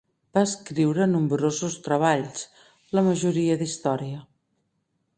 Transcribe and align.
Va 0.35 0.43
escriure 0.45 1.07
nombrosos 1.11 1.77
treballs, 1.89 2.49
la 2.99 3.07
majoria 3.11 3.63
d'història. 3.63 4.29